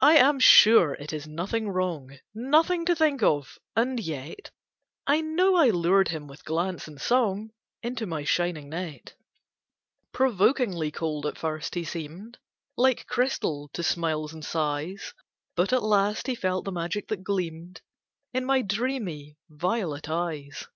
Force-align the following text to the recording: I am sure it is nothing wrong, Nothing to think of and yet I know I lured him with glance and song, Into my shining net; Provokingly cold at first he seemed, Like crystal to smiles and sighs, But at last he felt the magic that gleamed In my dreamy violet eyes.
I 0.00 0.16
am 0.16 0.40
sure 0.40 0.94
it 0.94 1.12
is 1.12 1.28
nothing 1.28 1.68
wrong, 1.68 2.18
Nothing 2.34 2.84
to 2.86 2.96
think 2.96 3.22
of 3.22 3.60
and 3.76 4.00
yet 4.00 4.50
I 5.06 5.20
know 5.20 5.54
I 5.54 5.70
lured 5.70 6.08
him 6.08 6.26
with 6.26 6.44
glance 6.44 6.88
and 6.88 7.00
song, 7.00 7.50
Into 7.80 8.04
my 8.04 8.24
shining 8.24 8.70
net; 8.70 9.14
Provokingly 10.10 10.90
cold 10.90 11.26
at 11.26 11.38
first 11.38 11.76
he 11.76 11.84
seemed, 11.84 12.38
Like 12.76 13.06
crystal 13.06 13.68
to 13.72 13.84
smiles 13.84 14.32
and 14.34 14.44
sighs, 14.44 15.14
But 15.54 15.72
at 15.72 15.84
last 15.84 16.26
he 16.26 16.34
felt 16.34 16.64
the 16.64 16.72
magic 16.72 17.06
that 17.06 17.22
gleamed 17.22 17.82
In 18.34 18.44
my 18.44 18.62
dreamy 18.62 19.36
violet 19.48 20.08
eyes. 20.10 20.66